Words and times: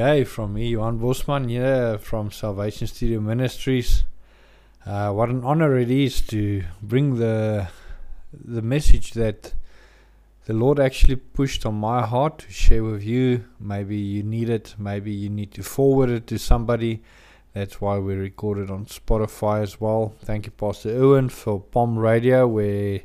day 0.00 0.24
from 0.24 0.54
me, 0.54 0.70
Johan 0.70 0.96
Bosman 0.96 1.50
here 1.50 1.98
from 1.98 2.30
Salvation 2.30 2.86
Studio 2.86 3.20
Ministries. 3.20 4.04
Uh, 4.86 5.12
what 5.12 5.28
an 5.28 5.44
honor 5.44 5.76
it 5.78 5.90
is 5.90 6.22
to 6.22 6.64
bring 6.80 7.16
the 7.16 7.68
the 8.32 8.62
message 8.62 9.12
that 9.12 9.52
the 10.46 10.54
Lord 10.54 10.80
actually 10.80 11.16
pushed 11.16 11.66
on 11.66 11.74
my 11.74 12.06
heart 12.06 12.38
to 12.38 12.50
share 12.50 12.82
with 12.82 13.04
you. 13.04 13.44
Maybe 13.58 13.98
you 13.98 14.22
need 14.22 14.48
it, 14.48 14.74
maybe 14.78 15.12
you 15.12 15.28
need 15.28 15.52
to 15.52 15.62
forward 15.62 16.08
it 16.08 16.26
to 16.28 16.38
somebody. 16.38 17.02
That's 17.52 17.78
why 17.82 17.98
we 17.98 18.14
recorded 18.14 18.70
on 18.70 18.86
Spotify 18.86 19.60
as 19.62 19.82
well. 19.82 20.14
Thank 20.24 20.46
you, 20.46 20.52
Pastor 20.52 20.96
Owen, 20.96 21.28
for 21.28 21.60
Palm 21.60 21.98
Radio, 21.98 22.48
where 22.48 23.00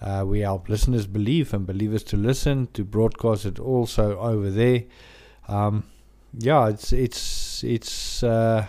uh, 0.00 0.24
we 0.26 0.40
help 0.40 0.68
listeners 0.68 1.06
believe 1.06 1.54
and 1.54 1.64
believers 1.64 2.02
to 2.02 2.16
listen, 2.16 2.66
to 2.72 2.82
broadcast 2.82 3.46
it 3.46 3.60
also 3.60 4.18
over 4.18 4.50
there. 4.50 4.82
Um, 5.46 5.84
yeah, 6.38 6.68
it's 6.68 6.92
it's 6.92 7.64
it's 7.64 8.22
uh, 8.22 8.66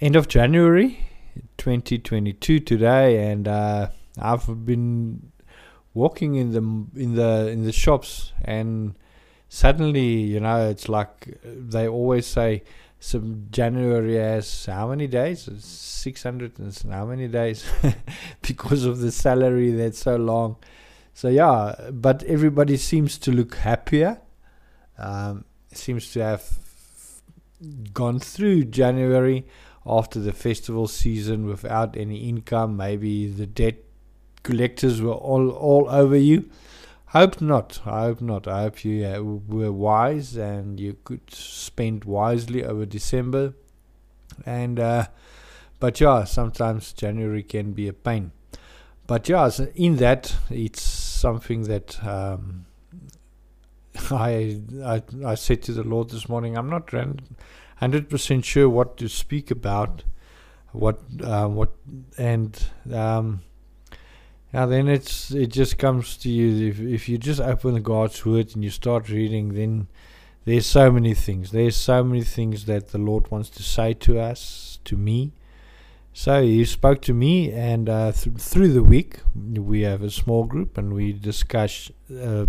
end 0.00 0.16
of 0.16 0.28
January, 0.28 0.98
2022 1.58 2.60
today, 2.60 3.30
and 3.30 3.46
uh, 3.46 3.88
I've 4.18 4.64
been 4.64 5.32
walking 5.94 6.36
in 6.36 6.52
the 6.52 7.00
in 7.00 7.14
the 7.14 7.48
in 7.48 7.64
the 7.64 7.72
shops, 7.72 8.32
and 8.42 8.94
suddenly, 9.48 10.22
you 10.22 10.40
know, 10.40 10.68
it's 10.68 10.88
like 10.88 11.38
they 11.44 11.88
always 11.88 12.26
say. 12.26 12.62
Some 13.00 13.46
January 13.52 14.16
has 14.16 14.66
how 14.66 14.88
many 14.88 15.06
days? 15.06 15.48
Six 15.62 16.24
hundred 16.24 16.58
and 16.58 16.76
how 16.90 17.06
many 17.06 17.28
days? 17.28 17.64
because 18.42 18.84
of 18.84 18.98
the 18.98 19.12
salary 19.12 19.70
that's 19.70 20.00
so 20.00 20.16
long. 20.16 20.56
So 21.14 21.28
yeah, 21.28 21.90
but 21.92 22.24
everybody 22.24 22.76
seems 22.76 23.16
to 23.18 23.30
look 23.30 23.54
happier. 23.54 24.20
Um, 24.98 25.44
seems 25.78 26.12
to 26.12 26.20
have 26.20 26.44
gone 27.92 28.20
through 28.20 28.64
January 28.64 29.46
after 29.86 30.20
the 30.20 30.32
festival 30.32 30.86
season 30.86 31.46
without 31.46 31.96
any 31.96 32.28
income. 32.28 32.76
Maybe 32.76 33.26
the 33.26 33.46
debt 33.46 33.76
collectors 34.42 35.00
were 35.00 35.12
all, 35.12 35.50
all 35.50 35.88
over 35.88 36.16
you. 36.16 36.50
Hope 37.06 37.40
not. 37.40 37.80
I 37.86 38.02
hope 38.02 38.20
not. 38.20 38.46
I 38.46 38.62
hope 38.62 38.84
you 38.84 39.06
uh, 39.06 39.22
were 39.22 39.72
wise 39.72 40.36
and 40.36 40.78
you 40.78 40.98
could 41.04 41.32
spend 41.32 42.04
wisely 42.04 42.62
over 42.62 42.84
December. 42.84 43.54
And 44.44 44.78
uh, 44.78 45.06
but 45.80 46.00
yeah, 46.00 46.24
sometimes 46.24 46.92
January 46.92 47.42
can 47.42 47.72
be 47.72 47.88
a 47.88 47.92
pain. 47.92 48.32
But 49.06 49.28
yeah, 49.28 49.50
in 49.74 49.96
that, 49.96 50.34
it's 50.50 50.82
something 50.82 51.62
that 51.62 52.04
um, 52.04 52.66
I, 54.10 54.60
I 54.84 55.02
I 55.24 55.34
said 55.34 55.62
to 55.64 55.72
the 55.72 55.82
Lord 55.82 56.10
this 56.10 56.28
morning, 56.28 56.56
I'm 56.56 56.70
not 56.70 56.92
hundred 57.76 58.08
percent 58.08 58.44
sure 58.44 58.68
what 58.68 58.96
to 58.98 59.08
speak 59.08 59.50
about, 59.50 60.04
what 60.72 61.00
uh, 61.22 61.48
what 61.48 61.72
and 62.16 62.66
um, 62.92 63.40
yeah, 64.52 64.66
then 64.66 64.88
it's 64.88 65.30
it 65.30 65.48
just 65.48 65.78
comes 65.78 66.16
to 66.18 66.30
you 66.30 66.68
if 66.68 66.80
if 66.80 67.08
you 67.08 67.18
just 67.18 67.40
open 67.40 67.74
the 67.74 67.80
God's 67.80 68.24
word 68.24 68.54
and 68.54 68.64
you 68.64 68.70
start 68.70 69.08
reading, 69.08 69.54
then 69.54 69.88
there's 70.44 70.66
so 70.66 70.90
many 70.90 71.14
things. 71.14 71.50
There's 71.50 71.76
so 71.76 72.02
many 72.02 72.22
things 72.22 72.64
that 72.64 72.88
the 72.88 72.98
Lord 72.98 73.30
wants 73.30 73.50
to 73.50 73.62
say 73.62 73.92
to 73.94 74.18
us, 74.18 74.78
to 74.84 74.96
me. 74.96 75.32
So 76.14 76.42
he 76.42 76.64
spoke 76.64 77.02
to 77.02 77.14
me, 77.14 77.52
and 77.52 77.88
uh, 77.88 78.12
th- 78.12 78.36
through 78.38 78.72
the 78.72 78.82
week 78.82 79.18
we 79.34 79.82
have 79.82 80.02
a 80.02 80.10
small 80.10 80.44
group 80.44 80.78
and 80.78 80.94
we 80.94 81.12
discuss. 81.12 81.90
Uh, 82.10 82.46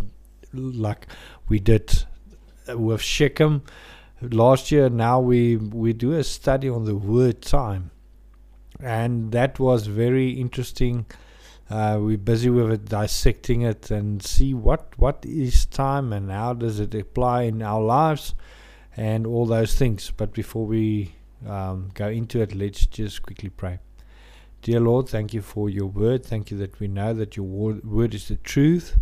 like 0.53 1.07
we 1.47 1.59
did 1.59 2.05
with 2.67 3.01
Shechem 3.01 3.63
last 4.21 4.71
year. 4.71 4.89
Now 4.89 5.19
we 5.19 5.57
we 5.57 5.93
do 5.93 6.13
a 6.13 6.23
study 6.23 6.69
on 6.69 6.85
the 6.85 6.95
word 6.95 7.41
time, 7.41 7.91
and 8.79 9.31
that 9.31 9.59
was 9.59 9.87
very 9.87 10.31
interesting. 10.31 11.05
Uh, 11.69 11.99
we're 12.01 12.17
busy 12.17 12.49
with 12.49 12.71
it, 12.71 12.85
dissecting 12.85 13.61
it, 13.61 13.91
and 13.91 14.23
see 14.23 14.53
what 14.53 14.97
what 14.97 15.23
is 15.25 15.65
time 15.65 16.11
and 16.13 16.31
how 16.31 16.53
does 16.53 16.79
it 16.79 16.95
apply 16.95 17.43
in 17.43 17.61
our 17.61 17.81
lives, 17.81 18.33
and 18.97 19.27
all 19.27 19.45
those 19.45 19.75
things. 19.75 20.11
But 20.15 20.33
before 20.33 20.65
we 20.65 21.13
um, 21.47 21.91
go 21.93 22.07
into 22.07 22.41
it, 22.41 22.55
let's 22.55 22.85
just 22.85 23.21
quickly 23.21 23.49
pray. 23.49 23.79
Dear 24.61 24.81
Lord, 24.81 25.07
thank 25.07 25.33
you 25.33 25.41
for 25.41 25.69
your 25.69 25.85
word. 25.85 26.25
Thank 26.25 26.51
you 26.51 26.57
that 26.57 26.81
we 26.81 26.89
know 26.89 27.13
that 27.13 27.37
your 27.37 27.45
word 27.45 28.13
is 28.13 28.27
the 28.27 28.35
truth 28.35 28.97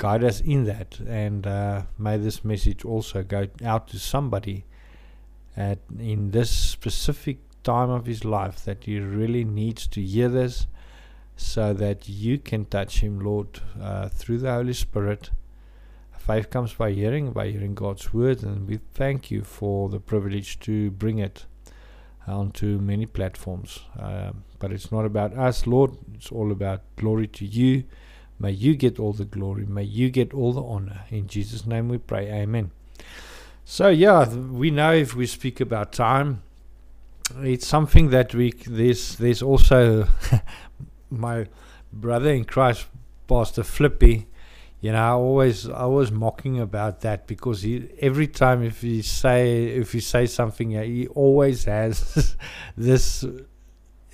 guide 0.00 0.24
us 0.24 0.40
in 0.40 0.64
that. 0.64 0.98
And 1.06 1.46
uh, 1.46 1.82
may 1.98 2.16
this 2.16 2.42
message 2.44 2.84
also 2.84 3.22
go 3.22 3.48
out 3.64 3.86
to 3.88 3.98
somebody 3.98 4.64
at 5.56 5.78
in 5.98 6.30
this 6.30 6.50
specific 6.50 7.38
time 7.62 7.90
of 7.90 8.06
his 8.06 8.24
life 8.24 8.64
that 8.64 8.84
he 8.84 8.98
really 8.98 9.44
needs 9.44 9.86
to 9.88 10.00
hear 10.00 10.28
this 10.28 10.66
so 11.36 11.74
that 11.74 12.08
you 12.08 12.38
can 12.38 12.64
touch 12.64 13.00
him, 13.00 13.20
Lord, 13.20 13.60
uh, 13.80 14.08
through 14.08 14.38
the 14.38 14.52
Holy 14.52 14.72
Spirit. 14.72 15.30
Faith 16.18 16.48
comes 16.50 16.72
by 16.74 16.92
hearing, 16.92 17.32
by 17.32 17.50
hearing 17.50 17.74
God's 17.74 18.12
word, 18.14 18.42
and 18.42 18.68
we 18.68 18.78
thank 18.94 19.30
you 19.30 19.42
for 19.42 19.88
the 19.88 20.00
privilege 20.00 20.60
to 20.60 20.90
bring 20.92 21.18
it 21.18 21.44
onto 22.26 22.78
many 22.78 23.06
platforms. 23.06 23.80
Uh, 23.98 24.32
but 24.58 24.72
it's 24.72 24.92
not 24.92 25.04
about 25.04 25.36
us, 25.36 25.66
Lord, 25.66 25.92
it's 26.14 26.30
all 26.30 26.52
about 26.52 26.82
glory 26.96 27.26
to 27.26 27.44
you 27.44 27.84
May 28.40 28.52
you 28.52 28.74
get 28.74 28.98
all 28.98 29.12
the 29.12 29.26
glory. 29.26 29.66
May 29.66 29.82
you 29.82 30.08
get 30.08 30.32
all 30.32 30.54
the 30.54 30.62
honor. 30.62 31.02
In 31.10 31.26
Jesus' 31.26 31.66
name 31.66 31.90
we 31.90 31.98
pray. 31.98 32.32
Amen. 32.32 32.70
So, 33.66 33.88
yeah, 33.88 34.26
we 34.34 34.70
know 34.70 34.94
if 34.94 35.14
we 35.14 35.26
speak 35.26 35.60
about 35.60 35.92
time, 35.92 36.42
it's 37.36 37.66
something 37.66 38.08
that 38.10 38.34
we, 38.34 38.52
there's, 38.66 39.16
there's 39.16 39.42
also 39.42 40.08
my 41.10 41.48
brother 41.92 42.30
in 42.32 42.46
Christ, 42.46 42.86
Pastor 43.28 43.62
Flippy. 43.62 44.26
You 44.80 44.92
know, 44.92 44.98
I 44.98 45.10
always, 45.10 45.68
I 45.68 45.84
was 45.84 46.10
mocking 46.10 46.58
about 46.58 47.02
that 47.02 47.26
because 47.26 47.60
he, 47.60 47.90
every 48.00 48.26
time 48.26 48.62
if 48.62 48.80
he 48.80 49.02
say, 49.02 49.66
if 49.66 49.92
he 49.92 50.00
say 50.00 50.24
something, 50.24 50.70
he 50.70 51.06
always 51.08 51.64
has 51.64 52.36
this, 52.76 53.22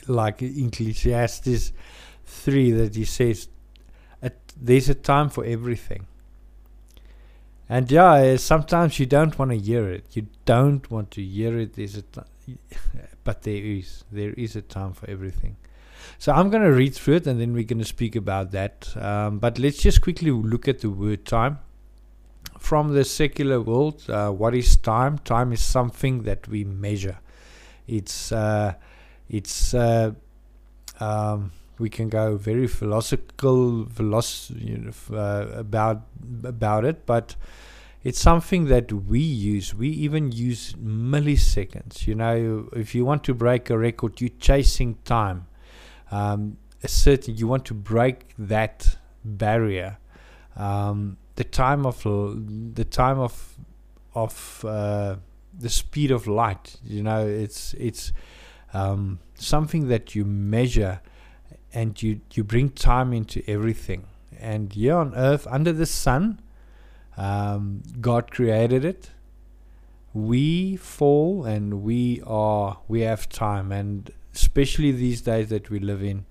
like 0.09 0.43
Ecclesiastes 0.43 1.73
three, 2.25 2.73
that 2.73 2.97
he 2.97 3.05
says, 3.05 3.49
there's 4.56 4.89
a 4.89 4.94
time 4.94 5.28
for 5.28 5.44
everything. 5.44 6.06
And 7.69 7.91
yeah, 7.91 8.37
sometimes 8.37 8.99
you 8.99 9.06
don't 9.06 9.39
want 9.39 9.50
to 9.50 9.59
hear 9.59 9.89
it. 9.91 10.05
You 10.12 10.28
don't 10.44 10.89
want 10.91 11.11
to 11.12 11.22
hear 11.22 11.59
it. 11.59 11.75
There's 11.75 11.97
a 11.97 12.03
t- 12.03 12.59
but 13.25 13.43
there 13.43 13.55
is. 13.55 14.05
There 14.11 14.33
is 14.33 14.55
a 14.56 14.62
time 14.62 14.93
for 14.93 15.11
everything. 15.11 15.56
So 16.19 16.33
I'm 16.33 16.50
going 16.50 16.62
to 16.62 16.72
read 16.72 16.95
through 16.95 17.16
it 17.16 17.27
and 17.27 17.41
then 17.41 17.53
we're 17.53 17.65
going 17.65 17.81
to 17.81 17.84
speak 17.84 18.16
about 18.16 18.53
that. 18.53 18.97
Um, 18.97 19.39
but 19.39 19.59
let's 19.59 19.78
just 19.78 20.00
quickly 20.00 20.31
look 20.31 20.69
at 20.69 20.81
the 20.81 20.91
word 20.91 21.25
time. 21.25 21.59
From 22.59 22.95
the 22.95 23.05
secular 23.05 23.61
world, 23.61 24.09
uh, 24.09 24.31
what 24.31 24.55
is 24.55 24.77
time? 24.77 25.19
Time 25.19 25.53
is 25.53 25.62
something 25.62 26.22
that 26.22 26.49
we 26.49 26.65
measure. 26.65 27.19
It's 27.87 28.33
uh, 28.33 28.75
it's 29.28 29.75
uh, 29.75 30.12
um, 30.99 31.53
we 31.79 31.91
can 31.91 32.09
go 32.09 32.37
very 32.37 32.67
philosophical 32.67 33.87
philosoph- 33.87 35.13
uh, 35.13 35.59
about 35.59 36.03
about 36.45 36.85
it, 36.85 37.07
but 37.07 37.37
it's 38.03 38.21
something 38.21 38.67
that 38.67 38.93
we 38.93 39.19
use. 39.21 39.75
We 39.75 39.89
even 39.89 40.31
use 40.33 40.75
milliseconds. 40.75 42.07
You 42.07 42.15
know, 42.15 42.69
if 42.73 42.95
you 42.95 43.05
want 43.05 43.25
to 43.25 43.35
break 43.35 43.69
a 43.69 43.77
record, 43.77 44.21
you're 44.21 44.39
chasing 44.39 44.97
time. 45.05 45.47
Um, 46.11 46.59
a 46.83 46.89
certain 46.89 47.37
you 47.37 47.49
want 47.49 47.65
to 47.67 47.75
break 47.75 48.33
that 48.39 48.97
barrier. 49.25 49.99
Um, 50.57 51.17
the 51.34 51.45
time 51.45 51.84
of 51.84 52.03
the 52.03 52.84
time 52.84 53.19
of 53.19 53.59
of 54.15 54.65
uh, 54.65 55.17
the 55.59 55.69
speed 55.69 56.11
of 56.11 56.27
light. 56.27 56.77
You 56.84 57.03
know, 57.03 57.27
it's 57.27 57.75
it's 57.75 58.13
um, 58.72 59.19
something 59.34 59.89
that 59.89 60.15
you 60.15 60.25
measure 60.25 61.01
and 61.77 62.03
you 62.03 62.21
you 62.33 62.43
bring 62.43 62.71
time 62.71 63.13
into 63.13 63.43
everything. 63.47 64.07
And 64.41 64.73
here 64.73 64.97
on 64.97 65.15
earth, 65.15 65.47
under 65.51 65.73
the 65.73 65.87
sun, 65.87 66.41
um, 67.17 67.83
God 68.01 68.31
created 68.31 68.84
it. 68.84 69.11
We 70.15 70.77
fall 70.77 71.45
and 71.45 71.83
we 71.83 72.23
are 72.27 72.78
we 72.89 73.03
have 73.03 73.28
time, 73.28 73.73
and 73.73 74.11
especially 74.34 74.93
these 74.93 75.21
days 75.21 75.51
that 75.51 75.69
we 75.69 75.78
live 75.78 76.03
in. 76.03 76.25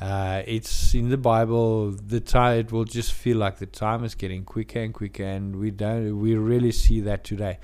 Uh, 0.00 0.42
it's 0.46 0.94
in 0.94 1.08
the 1.08 1.16
Bible. 1.16 1.90
The 1.90 2.20
time 2.20 2.60
it 2.60 2.70
will 2.70 2.84
just 2.84 3.12
feel 3.12 3.38
like 3.38 3.58
the 3.58 3.66
time 3.66 4.04
is 4.04 4.14
getting 4.14 4.44
quicker 4.44 4.78
and 4.78 4.94
quicker, 4.94 5.24
and 5.24 5.56
we 5.56 5.72
don't. 5.72 6.20
We 6.20 6.36
really 6.36 6.70
see 6.70 7.00
that 7.00 7.24
today. 7.24 7.58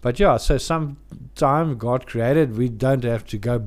But 0.00 0.20
yeah, 0.20 0.36
so 0.36 0.58
some 0.58 0.98
time 1.34 1.76
God 1.76 2.06
created, 2.06 2.56
we 2.56 2.68
don't 2.68 3.02
have 3.02 3.24
to 3.26 3.38
go 3.38 3.66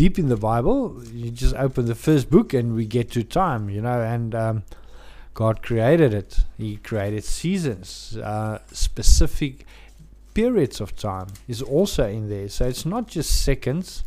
deep 0.00 0.18
in 0.18 0.30
the 0.30 0.36
Bible. 0.36 1.02
You 1.12 1.30
just 1.30 1.54
open 1.56 1.84
the 1.84 1.94
first 1.94 2.30
book 2.30 2.54
and 2.54 2.74
we 2.74 2.86
get 2.86 3.10
to 3.10 3.22
time, 3.22 3.68
you 3.68 3.82
know, 3.82 4.00
and 4.00 4.34
um, 4.34 4.62
God 5.34 5.62
created 5.62 6.14
it. 6.14 6.38
He 6.56 6.78
created 6.78 7.22
seasons, 7.22 8.16
uh, 8.16 8.60
specific 8.72 9.66
periods 10.32 10.80
of 10.80 10.96
time 10.96 11.26
is 11.46 11.60
also 11.60 12.08
in 12.08 12.30
there. 12.30 12.48
So 12.48 12.66
it's 12.66 12.86
not 12.86 13.08
just 13.08 13.44
seconds, 13.44 14.04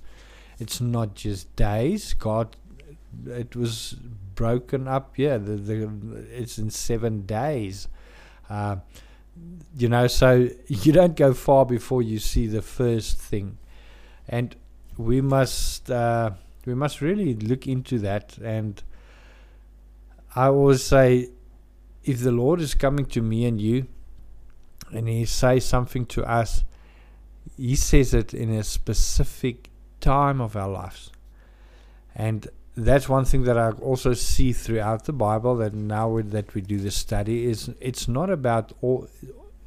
it's 0.58 0.82
not 0.82 1.14
just 1.14 1.56
days. 1.56 2.16
God, 2.16 2.56
it 3.28 3.56
was 3.56 3.96
broken 4.34 4.88
up. 4.88 5.20
Yeah, 5.20 5.38
the, 5.38 5.58
the 5.58 6.26
it's 6.34 6.58
in 6.58 6.72
seven 6.72 7.28
days. 7.28 7.88
Uh, 8.50 8.78
you 9.78 9.90
know, 9.90 10.08
so 10.08 10.50
you 10.68 10.92
don't 10.92 11.16
go 11.16 11.36
far 11.36 11.68
before 11.68 12.02
you 12.02 12.18
see 12.18 12.48
the 12.48 12.64
first 12.64 13.20
thing, 13.20 13.60
and 14.28 14.56
we 14.98 15.22
must 15.22 15.90
uh, 15.90 16.32
we 16.66 16.74
must 16.74 17.02
really 17.02 17.34
look 17.36 17.68
into 17.68 18.00
that. 18.00 18.38
And 18.38 18.82
I 20.36 20.48
always 20.48 20.84
say, 20.84 21.30
if 22.04 22.22
the 22.22 22.32
Lord 22.32 22.60
is 22.62 22.74
coming 22.74 23.06
to 23.08 23.22
me 23.22 23.46
and 23.46 23.60
you, 23.60 23.88
and 24.92 25.08
He 25.08 25.26
says 25.26 25.66
something 25.66 26.06
to 26.08 26.24
us, 26.24 26.64
He 27.58 27.76
says 27.76 28.14
it 28.14 28.34
in 28.34 28.50
a 28.52 28.64
specific 28.64 29.70
time 30.00 30.42
of 30.42 30.56
our 30.56 30.70
lives, 30.70 31.12
and 32.16 32.48
that's 32.76 33.08
one 33.08 33.26
thing 33.26 33.44
that 33.44 33.58
I 33.58 33.72
also 33.72 34.14
see 34.14 34.52
throughout 34.52 35.06
the 35.06 35.14
Bible 35.14 35.56
that 35.58 35.74
now 35.74 36.20
that 36.22 36.56
we 36.56 36.62
do 36.62 36.80
this 36.80 36.96
study 36.96 37.46
is 37.46 37.70
it's 37.80 38.08
not 38.08 38.30
about 38.30 38.74
all 38.82 39.08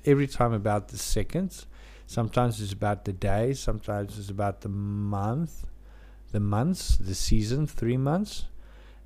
every 0.04 0.26
time 0.26 0.52
about 0.52 0.88
the 0.88 0.98
seconds. 0.98 1.66
Sometimes 2.06 2.60
it's 2.60 2.72
about 2.72 3.04
the 3.04 3.12
day, 3.12 3.52
Sometimes 3.52 4.18
it's 4.18 4.30
about 4.30 4.60
the 4.60 4.68
month, 4.68 5.66
the 6.32 6.40
months, 6.40 6.96
the 6.96 7.14
season, 7.14 7.66
three 7.66 7.96
months, 7.96 8.46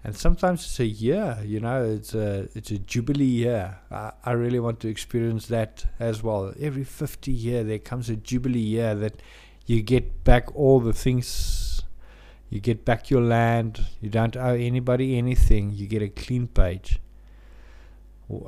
and 0.05 0.17
sometimes 0.17 0.65
it's 0.65 0.81
a 0.81 0.87
year. 0.87 1.39
You 1.45 1.61
know, 1.61 1.85
it's 1.85 2.15
a 2.15 2.49
it's 2.55 2.71
a 2.71 2.79
jubilee 2.79 3.25
year. 3.25 3.79
I, 3.91 4.13
I 4.25 4.33
really 4.33 4.61
want 4.61 4.81
to 4.81 4.89
experience 4.89 5.47
that 5.47 5.87
as 5.99 6.23
well. 6.23 6.55
Every 6.61 6.85
fifty 6.85 7.33
year 7.33 7.65
there 7.65 7.79
comes 7.79 8.11
a 8.11 8.17
jubilee 8.17 8.61
year 8.61 8.95
that 8.95 9.21
you 9.67 9.83
get 9.83 10.25
back 10.25 10.55
all 10.55 10.81
the 10.81 10.93
things 10.93 11.83
you 12.51 12.59
get 12.59 12.85
back 12.85 13.11
your 13.11 13.23
land. 13.23 13.87
You 14.01 14.11
don't 14.11 14.37
owe 14.37 14.55
anybody 14.55 15.17
anything. 15.17 15.71
You 15.73 15.87
get 15.87 16.03
a 16.03 16.09
clean 16.09 16.49
page. 16.49 16.99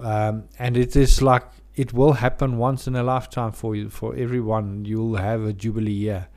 Um, 0.01 0.49
and 0.59 0.77
it 0.77 0.97
is 0.97 1.23
like 1.23 1.45
it 1.75 1.93
will 1.93 2.15
happen 2.15 2.59
once 2.59 2.87
in 2.87 2.97
a 2.97 3.03
lifetime 3.03 3.53
for 3.53 3.75
you, 3.75 3.89
for 3.89 4.15
everyone. 4.15 4.85
You'll 4.85 5.17
have 5.17 5.45
a 5.45 5.53
jubilee 5.53 5.93
year. 5.93 6.29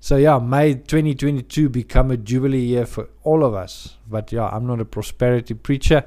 So 0.00 0.16
yeah, 0.16 0.38
may 0.38 0.74
2022 0.74 1.68
become 1.68 2.10
a 2.10 2.16
jubilee 2.16 2.64
year 2.64 2.86
for 2.86 3.10
all 3.22 3.44
of 3.44 3.54
us. 3.54 3.98
But 4.08 4.32
yeah, 4.32 4.48
I'm 4.48 4.66
not 4.66 4.80
a 4.80 4.86
prosperity 4.86 5.52
preacher, 5.54 6.04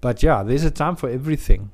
but 0.00 0.22
yeah, 0.22 0.42
there's 0.42 0.64
a 0.64 0.70
time 0.70 0.96
for 0.96 1.10
everything. 1.10 1.70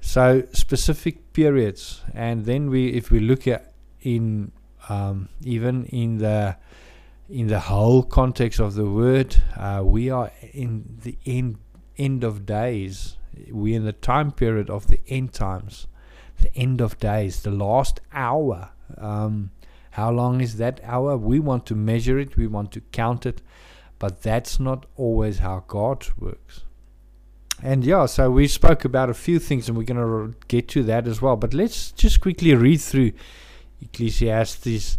So 0.00 0.44
specific 0.52 1.32
periods, 1.32 2.02
and 2.14 2.44
then 2.44 2.70
we, 2.70 2.88
if 2.88 3.10
we 3.10 3.20
look 3.20 3.46
at 3.46 3.72
in 4.00 4.52
um, 4.88 5.28
even 5.42 5.84
in 5.86 6.18
the 6.18 6.56
in 7.28 7.48
the 7.48 7.60
whole 7.60 8.02
context 8.02 8.58
of 8.58 8.74
the 8.74 8.86
word, 8.86 9.36
uh, 9.56 9.82
we 9.84 10.08
are 10.10 10.32
in 10.52 10.98
the 11.02 11.16
end 11.26 11.58
end 11.96 12.24
of 12.24 12.46
days. 12.46 13.16
We're 13.50 13.76
in 13.76 13.84
the 13.84 13.92
time 13.92 14.32
period 14.32 14.70
of 14.70 14.86
the 14.88 15.00
end 15.08 15.32
times, 15.32 15.86
the 16.40 16.54
end 16.54 16.80
of 16.80 16.98
days, 16.98 17.42
the 17.42 17.50
last 17.50 18.00
hour. 18.12 18.70
Um, 18.96 19.50
how 19.92 20.10
long 20.10 20.40
is 20.40 20.56
that 20.56 20.80
hour? 20.82 21.16
We 21.16 21.40
want 21.40 21.66
to 21.66 21.74
measure 21.74 22.18
it, 22.18 22.36
we 22.36 22.46
want 22.46 22.72
to 22.72 22.80
count 22.92 23.26
it, 23.26 23.42
but 23.98 24.22
that's 24.22 24.60
not 24.60 24.86
always 24.96 25.38
how 25.38 25.64
God 25.66 26.06
works. 26.18 26.64
And 27.62 27.84
yeah, 27.84 28.06
so 28.06 28.30
we 28.30 28.46
spoke 28.46 28.84
about 28.84 29.10
a 29.10 29.14
few 29.14 29.40
things, 29.40 29.68
and 29.68 29.76
we're 29.76 29.84
going 29.84 29.98
to 29.98 30.36
get 30.46 30.68
to 30.68 30.84
that 30.84 31.08
as 31.08 31.20
well. 31.20 31.34
But 31.34 31.54
let's 31.54 31.90
just 31.90 32.20
quickly 32.20 32.54
read 32.54 32.80
through 32.80 33.12
Ecclesiastes 33.82 34.98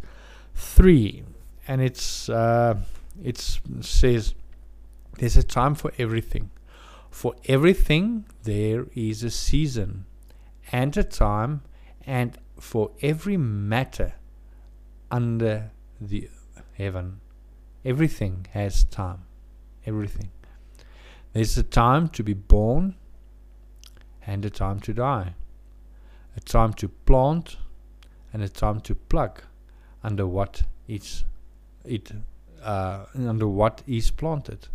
3 0.56 1.24
and 1.70 1.82
it's 1.82 2.28
uh, 2.30 2.76
it 3.24 3.38
says 3.82 4.34
there's 5.20 5.38
a 5.38 5.44
time 5.44 5.76
for 5.76 5.94
everything. 6.00 6.50
For 7.10 7.36
everything 7.46 8.26
there 8.44 8.88
is 8.96 9.24
a 9.24 9.30
season 9.32 10.06
and 10.72 10.96
a 10.96 11.04
time, 11.04 11.62
and 12.06 12.38
for 12.60 12.92
every 13.02 13.38
matter 13.38 14.14
under 15.12 15.72
the 16.00 16.30
heaven. 16.74 17.20
Everything 17.84 18.46
has 18.52 18.84
time. 18.86 19.24
Everything. 19.86 20.30
There's 21.34 21.58
a 21.58 21.64
time 21.64 22.10
to 22.10 22.24
be 22.24 22.34
born 22.34 22.96
and 24.26 24.46
a 24.46 24.50
time 24.50 24.80
to 24.82 24.94
die. 24.94 25.36
A 26.36 26.40
time 26.40 26.74
to 26.74 26.88
plant 26.88 27.58
and 28.32 28.44
a 28.44 28.50
time 28.50 28.80
to 28.82 28.96
pluck 28.96 29.46
under 30.04 30.28
what 30.28 30.64
it's 30.88 31.26
it 31.86 32.12
uh, 32.62 33.06
under 33.16 33.48
what 33.48 33.82
is 33.88 34.12
planted. 34.12 34.68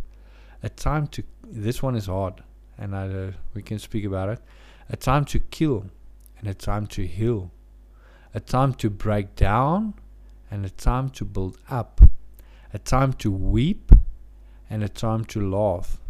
A 0.65 0.71
time 0.71 1.09
to 1.09 1.23
this 1.47 1.83
one 1.83 1.95
is 1.95 2.07
hard, 2.07 2.43
and 2.79 2.97
I, 2.97 3.07
uh, 3.07 3.33
we 3.53 3.61
can 3.61 3.79
speak 3.79 4.07
about 4.07 4.31
it. 4.31 4.41
A 4.89 4.97
time 4.97 5.27
to 5.27 5.39
kill, 5.39 5.91
and 6.39 6.49
a 6.49 6.55
time 6.55 6.87
to 6.87 7.07
heal. 7.07 7.51
A 8.33 8.41
time 8.41 8.73
to 8.77 8.89
break 8.89 9.37
down, 9.37 9.93
and 10.51 10.65
a 10.65 10.71
time 10.71 11.11
to 11.11 11.27
build 11.27 11.59
up. 11.69 12.01
A 12.73 12.79
time 12.79 13.13
to 13.13 13.31
weep, 13.31 13.93
and 14.71 14.83
a 14.83 14.89
time 14.89 15.27
to 15.27 15.47
laugh. 15.47 16.01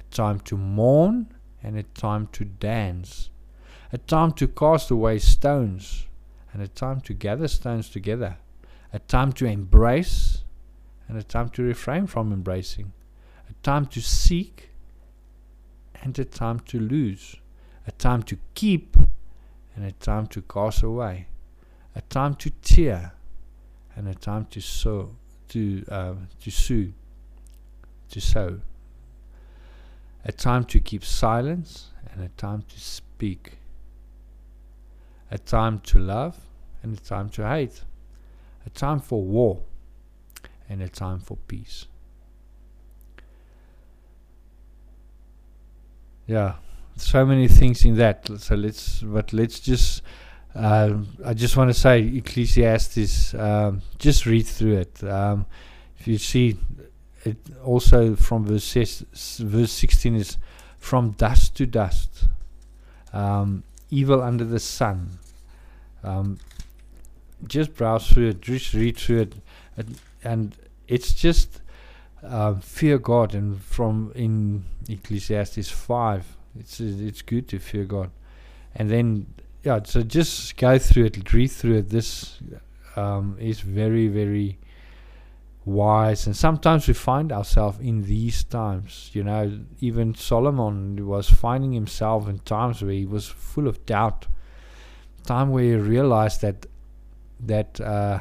A 0.00 0.02
time 0.04 0.40
to 0.40 0.56
mourn, 0.56 1.34
and 1.62 1.76
a 1.76 1.82
time 1.82 2.28
to 2.28 2.46
dance. 2.46 3.28
A 3.92 3.98
time 3.98 4.32
to 4.32 4.48
cast 4.48 4.90
away 4.90 5.18
stones, 5.18 6.06
and 6.54 6.62
a 6.62 6.68
time 6.68 7.02
to 7.02 7.12
gather 7.12 7.46
stones 7.46 7.90
together. 7.90 8.38
A 8.90 9.00
time 9.00 9.32
to 9.34 9.44
embrace, 9.44 10.44
and 11.08 11.18
a 11.18 11.22
time 11.22 11.50
to 11.50 11.62
refrain 11.62 12.06
from 12.06 12.32
embracing, 12.32 12.94
time 13.62 13.86
to 13.86 14.00
seek 14.00 14.70
and 16.02 16.18
a 16.18 16.24
time 16.24 16.60
to 16.60 16.78
lose, 16.78 17.36
a 17.86 17.92
time 17.92 18.22
to 18.24 18.38
keep 18.54 18.96
and 19.74 19.84
a 19.84 19.92
time 19.92 20.26
to 20.28 20.42
cast 20.42 20.82
away, 20.82 21.26
a 21.94 22.00
time 22.02 22.34
to 22.34 22.50
tear 22.62 23.12
and 23.96 24.08
a 24.08 24.14
time 24.14 24.46
to 24.50 24.60
sow, 24.60 25.16
to 25.48 25.84
uh, 25.88 26.14
to 26.40 26.50
sue, 26.50 26.92
to 28.10 28.20
sow, 28.20 28.60
a 30.24 30.32
time 30.32 30.64
to 30.64 30.78
keep 30.80 31.04
silence 31.04 31.90
and 32.12 32.22
a 32.22 32.28
time 32.36 32.62
to 32.68 32.80
speak, 32.80 33.58
a 35.30 35.38
time 35.38 35.80
to 35.80 35.98
love 35.98 36.36
and 36.82 36.96
a 36.96 37.00
time 37.00 37.28
to 37.28 37.48
hate, 37.48 37.82
a 38.66 38.70
time 38.70 39.00
for 39.00 39.22
war 39.22 39.62
and 40.68 40.82
a 40.82 40.88
time 40.88 41.20
for 41.20 41.36
peace. 41.48 41.86
Yeah, 46.28 46.54
so 46.96 47.26
many 47.26 47.48
things 47.48 47.84
in 47.84 47.96
that. 47.96 48.28
So 48.38 48.54
let's, 48.54 49.00
but 49.00 49.32
let's 49.32 49.58
just. 49.58 50.02
Uh, 50.54 50.98
I 51.24 51.34
just 51.34 51.56
want 51.56 51.70
to 51.70 51.74
say 51.74 52.00
Ecclesiastes. 52.02 53.34
Um, 53.34 53.82
just 53.98 54.26
read 54.26 54.46
through 54.46 54.76
it. 54.76 55.02
Um, 55.02 55.46
if 55.98 56.06
you 56.06 56.18
see, 56.18 56.56
it 57.24 57.38
also 57.64 58.14
from 58.14 58.44
verse 58.44 58.64
ses- 58.64 59.04
verse 59.40 59.72
sixteen 59.72 60.14
is 60.14 60.38
from 60.78 61.12
dust 61.12 61.56
to 61.56 61.66
dust, 61.66 62.28
um, 63.12 63.64
evil 63.90 64.22
under 64.22 64.44
the 64.44 64.60
sun. 64.60 65.18
Um, 66.04 66.38
just 67.46 67.74
browse 67.74 68.08
through 68.08 68.28
it, 68.28 68.40
just 68.40 68.74
read 68.74 68.96
through 68.96 69.20
it 69.20 69.34
and 70.24 70.56
it's 70.86 71.12
just 71.12 71.60
uh, 72.22 72.54
fear 72.54 72.98
God. 72.98 73.34
And 73.34 73.60
from 73.60 74.12
in 74.14 74.64
Ecclesiastes 74.88 75.70
five, 75.70 76.36
it's 76.58 76.80
it's 76.80 77.22
good 77.22 77.48
to 77.48 77.58
fear 77.58 77.84
God, 77.84 78.10
and 78.74 78.90
then 78.90 79.26
yeah. 79.62 79.80
So 79.84 80.02
just 80.02 80.56
go 80.56 80.78
through 80.78 81.06
it, 81.06 81.32
read 81.32 81.48
through 81.48 81.78
it. 81.78 81.90
This 81.90 82.38
um, 82.96 83.36
is 83.38 83.60
very 83.60 84.08
very 84.08 84.58
wise 85.68 86.26
and 86.26 86.34
sometimes 86.34 86.88
we 86.88 86.94
find 86.94 87.30
ourselves 87.30 87.78
in 87.80 88.02
these 88.04 88.42
times 88.44 89.10
you 89.12 89.22
know 89.22 89.60
even 89.80 90.14
solomon 90.14 91.06
was 91.06 91.28
finding 91.28 91.72
himself 91.72 92.26
in 92.26 92.38
times 92.38 92.80
where 92.80 92.92
he 92.92 93.04
was 93.04 93.28
full 93.28 93.68
of 93.68 93.84
doubt 93.84 94.26
time 95.24 95.50
where 95.50 95.64
he 95.64 95.74
realized 95.74 96.40
that 96.40 96.64
that 97.38 97.78
uh, 97.82 98.18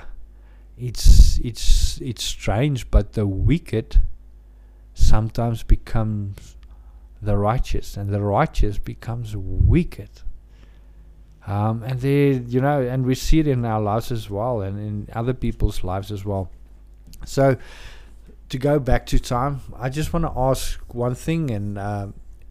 it's 0.77 1.39
it's 1.39 1.99
it's 2.01 2.23
strange, 2.23 2.89
but 2.91 3.13
the 3.13 3.25
wicked 3.25 4.01
sometimes 4.93 5.63
becomes 5.63 6.57
the 7.21 7.37
righteous, 7.37 7.97
and 7.97 8.09
the 8.09 8.21
righteous 8.21 8.77
becomes 8.77 9.35
wicked. 9.35 10.09
Um, 11.47 11.81
and 11.83 12.01
they, 12.01 12.33
you 12.33 12.59
know, 12.59 12.81
and 12.81 13.05
we 13.05 13.15
see 13.15 13.39
it 13.39 13.47
in 13.47 13.63
our 13.63 13.81
lives 13.81 14.11
as 14.11 14.29
well, 14.29 14.61
and 14.61 14.77
in 14.77 15.07
other 15.13 15.33
people's 15.33 15.83
lives 15.83 16.11
as 16.11 16.25
well. 16.25 16.51
So, 17.25 17.55
to 18.49 18.57
go 18.57 18.79
back 18.79 19.05
to 19.07 19.19
time, 19.19 19.61
I 19.77 19.89
just 19.89 20.11
want 20.11 20.25
to 20.25 20.33
ask 20.35 20.79
one 20.93 21.15
thing, 21.15 21.49
and 21.49 21.77
uh, 21.77 22.07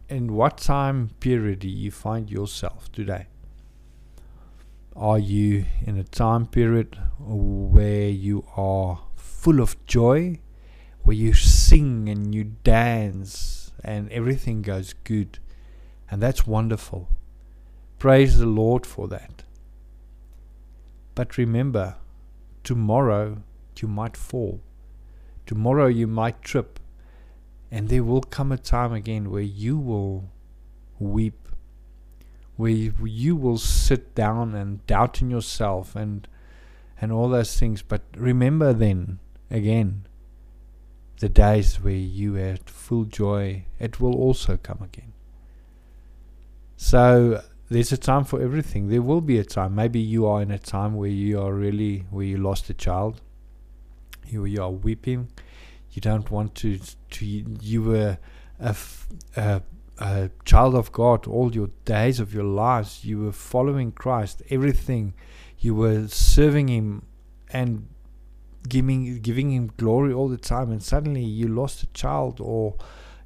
in 0.09 0.33
what 0.33 0.57
time 0.57 1.11
period 1.19 1.59
do 1.59 1.69
you 1.69 1.91
find 1.91 2.29
yourself 2.29 2.91
today? 2.91 3.27
Are 4.97 5.19
you 5.19 5.65
in 5.85 5.95
a 5.95 6.03
time 6.03 6.47
period 6.47 6.97
where 7.19 8.09
you 8.09 8.43
are 8.55 9.03
full 9.15 9.61
of 9.61 9.85
joy, 9.85 10.39
where 11.03 11.15
you 11.15 11.35
sing 11.35 12.09
and 12.09 12.33
you 12.33 12.55
dance 12.63 13.71
and 13.83 14.11
everything 14.11 14.63
goes 14.63 14.93
good? 15.03 15.37
And 16.09 16.19
that's 16.19 16.47
wonderful. 16.47 17.09
Praise 17.99 18.39
the 18.39 18.47
Lord 18.47 18.87
for 18.87 19.07
that. 19.09 19.43
But 21.13 21.37
remember, 21.37 21.97
tomorrow 22.63 23.43
you 23.79 23.87
might 23.87 24.17
fall. 24.17 24.61
Tomorrow 25.45 25.87
you 25.87 26.07
might 26.07 26.41
trip. 26.41 26.79
And 27.69 27.89
there 27.89 28.03
will 28.03 28.21
come 28.21 28.51
a 28.51 28.57
time 28.57 28.93
again 28.93 29.29
where 29.29 29.43
you 29.43 29.77
will 29.77 30.31
weep, 30.97 31.46
where 32.57 32.71
you 32.71 33.35
will 33.35 33.57
sit 33.57 34.13
down 34.13 34.53
and 34.53 34.85
doubt 34.87 35.21
in 35.21 35.29
yourself 35.29 35.95
and 35.95 36.27
and 36.99 37.11
all 37.11 37.29
those 37.29 37.57
things. 37.57 37.81
But 37.81 38.01
remember 38.15 38.73
then 38.73 39.19
again 39.49 40.07
the 41.19 41.29
days 41.29 41.81
where 41.81 41.93
you 41.93 42.35
had 42.35 42.69
full 42.69 43.05
joy, 43.05 43.65
it 43.79 43.99
will 43.99 44.15
also 44.15 44.57
come 44.57 44.81
again. 44.83 45.13
So 46.75 47.41
there's 47.69 47.91
a 47.91 47.97
time 47.97 48.23
for 48.23 48.41
everything. 48.41 48.89
There 48.89 49.01
will 49.01 49.21
be 49.21 49.39
a 49.39 49.43
time. 49.43 49.75
Maybe 49.75 49.99
you 49.99 50.27
are 50.27 50.41
in 50.41 50.51
a 50.51 50.59
time 50.59 50.95
where 50.95 51.09
you 51.09 51.41
are 51.41 51.53
really 51.53 52.05
where 52.11 52.25
you 52.25 52.37
lost 52.37 52.69
a 52.69 52.73
child. 52.73 53.21
You 54.27 54.45
you 54.45 54.61
are 54.61 54.71
weeping. 54.71 55.29
You 55.91 56.01
don't 56.01 56.29
want 56.29 56.53
to 56.55 56.79
to 57.11 57.25
you 57.25 57.81
were 57.81 58.17
a, 58.59 58.75
a, 59.35 59.61
a 59.99 60.29
child 60.45 60.75
of 60.75 60.91
God 60.91 61.27
all 61.27 61.53
your 61.53 61.69
days 61.85 62.19
of 62.19 62.33
your 62.33 62.43
lives. 62.43 63.03
You 63.03 63.19
were 63.19 63.31
following 63.31 63.91
Christ. 63.91 64.41
Everything 64.49 65.13
you 65.59 65.75
were 65.75 66.07
serving 66.07 66.67
Him 66.67 67.05
and 67.49 67.87
giving 68.67 69.19
giving 69.21 69.51
Him 69.51 69.71
glory 69.77 70.13
all 70.13 70.27
the 70.27 70.37
time. 70.37 70.71
And 70.71 70.83
suddenly 70.83 71.23
you 71.23 71.47
lost 71.47 71.83
a 71.83 71.87
child 71.87 72.39
or 72.39 72.75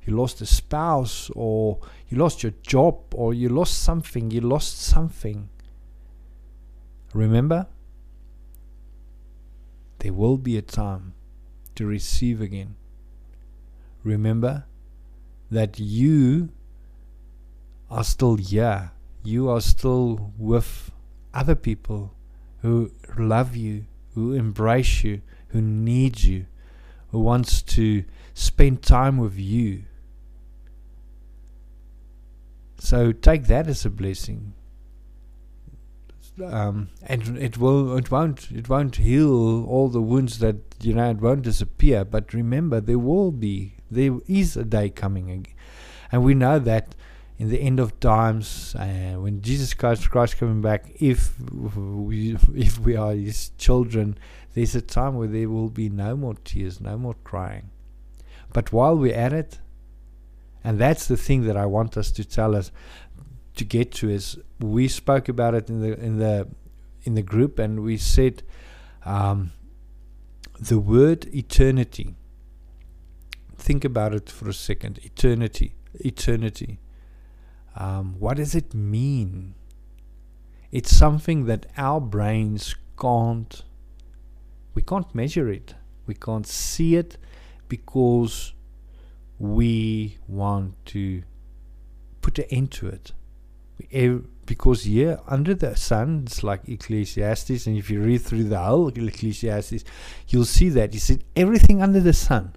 you 0.04 0.16
lost 0.16 0.42
a 0.42 0.46
spouse 0.46 1.30
or 1.36 1.80
you 2.08 2.18
lost 2.18 2.44
your 2.44 2.54
job 2.64 2.98
or 3.14 3.34
you 3.34 3.50
lost 3.50 3.82
something, 3.82 4.32
you 4.32 4.42
lost 4.42 4.82
something. 4.82 5.50
Remember, 7.14 7.68
there 10.00 10.14
will 10.14 10.38
be 10.38 10.58
a 10.58 10.62
time 10.62 11.14
to 11.76 11.86
receive 11.86 12.42
again. 12.42 12.76
Remember 14.04 14.66
that 15.52 15.80
you 15.80 16.50
are 17.92 18.06
still 18.06 18.38
here. 18.38 18.92
You 19.24 19.50
are 19.50 19.62
still 19.62 20.34
with 20.38 20.92
other 21.34 21.56
people 21.56 22.16
who 22.62 22.92
love 23.18 23.56
you, 23.56 23.86
who 24.16 24.34
embrace 24.34 25.04
you, 25.04 25.22
who 25.50 25.62
need 25.62 26.22
you, 26.22 26.46
who 27.10 27.20
wants 27.20 27.62
to 27.62 28.06
spend 28.34 28.82
time 28.82 29.18
with 29.18 29.38
you. 29.38 29.84
So 32.80 33.12
take 33.12 33.46
that 33.48 33.68
as 33.68 33.86
a 33.86 33.90
blessing. 33.90 34.54
Um, 36.42 36.90
and 37.04 37.38
it 37.38 37.58
will 37.58 37.98
it 37.98 38.10
won't 38.10 38.50
it 38.52 38.70
won't 38.70 38.96
heal 38.96 39.66
all 39.66 39.90
the 39.90 40.02
wounds 40.02 40.40
that 40.40 40.56
you 40.80 40.94
know 40.94 41.12
it 41.12 41.18
won't 41.18 41.42
disappear 41.42 42.06
but 42.06 42.34
remember 42.34 42.80
there 42.80 42.98
will 42.98 43.32
be 43.32 43.76
there 43.92 44.18
is 44.28 44.56
a 44.56 44.64
day 44.64 44.90
coming 44.90 45.46
and 46.12 46.24
we 46.24 46.34
know 46.34 46.58
that 46.58 46.96
in 47.42 47.50
the 47.50 47.60
end 47.60 47.80
of 47.80 48.00
times 48.00 48.76
uh, 48.76 49.16
when 49.18 49.42
Jesus 49.42 49.74
Christ 49.74 50.12
Christ 50.12 50.38
coming 50.38 50.62
back 50.62 50.92
if 51.00 51.34
we 51.52 52.38
if 52.54 52.78
we 52.78 52.96
are 52.96 53.14
his 53.14 53.50
children 53.58 54.16
there's 54.54 54.76
a 54.76 54.82
time 54.82 55.16
where 55.16 55.28
there 55.28 55.50
will 55.50 55.70
be 55.70 55.90
no 55.90 56.16
more 56.16 56.36
tears 56.36 56.80
no 56.80 57.00
more 57.00 57.16
crying. 57.24 57.72
But 58.54 58.72
while 58.72 58.96
we're 58.96 59.16
at 59.16 59.34
it 59.34 59.58
and 60.64 60.78
that's 60.78 61.08
the 61.08 61.18
thing 61.18 61.46
that 61.46 61.58
I 61.58 61.66
want 61.66 61.98
us 61.98 62.12
to 62.12 62.24
tell 62.24 62.56
us 62.56 62.72
to 63.56 63.66
get 63.66 63.92
to 63.94 64.12
is 64.12 64.38
we 64.60 64.88
spoke 64.88 65.28
about 65.28 65.56
it 65.56 65.68
in 65.68 65.82
the 65.82 66.00
in 66.00 66.20
the 66.20 66.48
in 67.06 67.16
the 67.16 67.24
group 67.24 67.58
and 67.58 67.80
we 67.80 67.98
said 67.98 68.44
um, 69.04 69.52
the 70.60 70.78
word 70.78 71.26
eternity 71.34 72.14
think 73.58 73.84
about 73.84 74.14
it 74.14 74.30
for 74.30 74.48
a 74.48 74.54
second 74.54 75.00
eternity 75.02 75.74
eternity 75.96 76.78
um, 77.76 78.16
what 78.20 78.38
does 78.38 78.56
it 78.56 78.74
mean 78.74 79.54
it's 80.72 80.96
something 80.96 81.46
that 81.46 81.66
our 81.78 82.00
brains 82.00 82.76
can't 83.00 83.64
we 84.74 84.82
can't 84.82 85.14
measure 85.14 85.50
it 85.50 85.76
we 86.06 86.14
can't 86.14 86.48
see 86.48 86.96
it 86.96 87.18
because 87.68 88.54
we 89.40 90.18
want 90.28 90.74
to 90.86 91.24
put 92.22 92.38
an 92.38 92.46
end 92.50 92.72
to 92.72 92.88
it. 92.88 93.12
Because 94.46 94.84
here 94.84 95.20
under 95.28 95.54
the 95.56 95.76
sun, 95.76 96.24
it's 96.26 96.44
like 96.44 96.68
Ecclesiastes, 96.68 97.66
and 97.66 97.78
if 97.78 97.90
you 97.90 98.02
read 98.02 98.22
through 98.22 98.46
the 98.46 98.60
whole 98.60 98.90
Ecclesiastes, 98.90 99.84
you'll 100.28 100.46
see 100.46 100.70
that. 100.70 100.94
He 100.94 101.00
said, 101.00 101.24
everything 101.36 101.82
under 101.82 102.00
the 102.00 102.14
sun, 102.14 102.56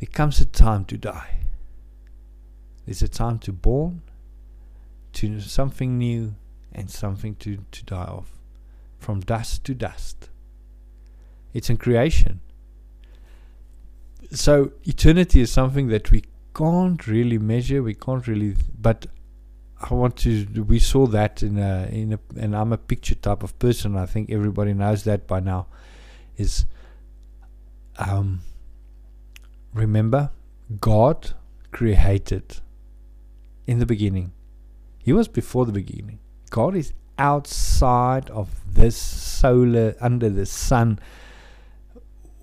there 0.00 0.08
comes 0.10 0.40
a 0.40 0.46
time 0.46 0.84
to 0.86 0.96
die. 0.96 1.40
There's 2.86 3.02
a 3.02 3.08
time 3.08 3.38
to 3.40 3.52
born, 3.52 4.02
to 5.14 5.40
something 5.40 5.98
new, 5.98 6.34
and 6.72 6.90
something 6.90 7.34
to, 7.36 7.58
to 7.72 7.84
die 7.84 8.04
off. 8.04 8.30
From 8.98 9.20
dust 9.20 9.64
to 9.64 9.74
dust. 9.74 10.30
It's 11.52 11.68
in 11.68 11.76
creation 11.76 12.40
so 14.32 14.72
eternity 14.84 15.40
is 15.40 15.50
something 15.50 15.88
that 15.88 16.10
we 16.10 16.24
can't 16.54 17.06
really 17.06 17.38
measure. 17.38 17.82
We 17.82 17.94
can't 17.94 18.26
really, 18.26 18.56
but 18.80 19.06
I 19.80 19.94
want 19.94 20.16
to. 20.18 20.46
We 20.66 20.78
saw 20.78 21.06
that 21.08 21.42
in 21.42 21.58
a 21.58 21.88
in 21.90 22.14
a, 22.14 22.18
and 22.36 22.56
I'm 22.56 22.72
a 22.72 22.78
picture 22.78 23.14
type 23.14 23.42
of 23.42 23.58
person. 23.58 23.96
I 23.96 24.06
think 24.06 24.30
everybody 24.30 24.74
knows 24.74 25.04
that 25.04 25.26
by 25.26 25.40
now. 25.40 25.66
Is 26.36 26.66
um. 27.98 28.40
Remember, 29.74 30.30
God 30.80 31.32
created 31.70 32.60
in 33.66 33.78
the 33.78 33.86
beginning. 33.86 34.32
He 34.98 35.12
was 35.12 35.28
before 35.28 35.66
the 35.66 35.72
beginning. 35.72 36.18
God 36.50 36.74
is 36.76 36.92
outside 37.18 38.30
of 38.30 38.50
this 38.66 38.96
solar, 38.96 39.94
under 40.00 40.28
the 40.28 40.46
sun 40.46 40.98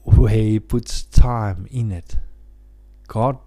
where 0.03 0.29
he 0.29 0.59
puts 0.59 1.03
time 1.03 1.67
in 1.71 1.91
it. 1.91 2.17
God 3.07 3.37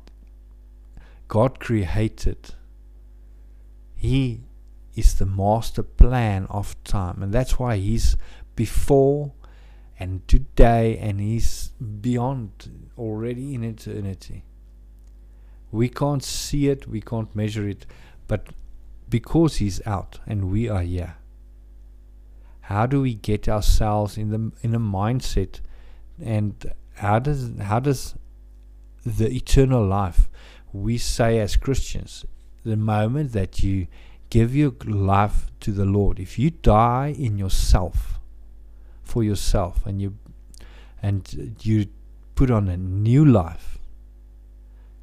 God 1.29 1.59
created. 1.59 2.55
He 3.95 4.45
is 4.95 5.15
the 5.15 5.27
master 5.27 5.83
plan 5.83 6.47
of 6.49 6.83
time 6.85 7.23
and 7.23 7.33
that's 7.33 7.59
why 7.59 7.77
he's 7.77 8.17
before 8.55 9.33
and 9.99 10.27
today 10.29 10.97
and 10.99 11.21
he's 11.21 11.69
beyond 12.01 12.91
already 12.97 13.55
in 13.55 13.65
eternity. 13.65 14.45
We 15.77 15.91
can't 15.91 16.25
see 16.25 16.69
it, 16.69 16.89
we 16.89 17.03
can't 17.03 17.35
measure 17.37 17.69
it, 17.69 17.85
but 18.27 18.49
because 19.11 19.57
he's 19.57 19.87
out 19.87 20.21
and 20.27 20.51
we 20.51 20.69
are 20.69 20.81
here. 20.81 21.17
How 22.63 22.87
do 22.87 23.03
we 23.03 23.15
get 23.15 23.49
ourselves 23.49 24.17
in 24.17 24.31
the 24.31 24.53
in 24.63 24.75
a 24.75 24.81
mindset 24.81 25.61
and 26.21 26.73
how 26.95 27.19
does 27.19 27.51
how 27.61 27.79
does 27.79 28.15
the 29.05 29.31
eternal 29.31 29.87
life 29.87 30.29
we 30.73 30.99
say 30.99 31.39
as 31.39 31.57
Christians 31.57 32.25
the 32.65 32.77
moment 32.77 33.33
that 33.33 33.63
you 33.63 33.87
give 34.31 34.57
your 34.57 34.73
life 34.85 35.53
to 35.61 35.73
the 35.73 35.85
Lord 35.85 36.19
if 36.19 36.39
you 36.39 36.51
die 36.51 37.15
in 37.17 37.39
yourself 37.39 38.19
for 39.05 39.23
yourself 39.23 39.87
and 39.87 40.03
you 40.03 40.17
and 41.01 41.57
you 41.63 41.87
put 42.35 42.51
on 42.51 42.67
a 42.69 42.77
new 42.77 43.25
life 43.25 43.76